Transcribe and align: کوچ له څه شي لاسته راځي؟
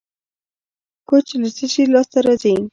کوچ 1.09 1.27
له 1.41 1.49
څه 1.57 1.65
شي 1.73 1.83
لاسته 1.93 2.19
راځي؟ 2.27 2.53